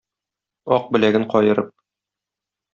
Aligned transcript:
Ак 0.77 0.89
беләген 0.97 1.29
каерып 1.37 1.71